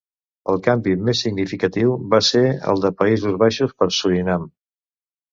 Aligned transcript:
El 0.51 0.61
canvi 0.67 0.93
més 1.09 1.19
significatiu 1.25 1.91
va 2.13 2.19
ser 2.27 2.41
el 2.73 2.81
de 2.85 2.91
Països 3.01 3.35
Baixos 3.43 3.75
per 3.83 3.89
Surinam. 3.99 4.49